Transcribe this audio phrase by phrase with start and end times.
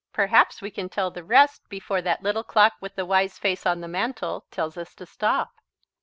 [0.13, 3.81] Perhaps we can tell the rest before that Little Clock with the Wise Face on
[3.81, 5.51] the Mantel tells us to stop.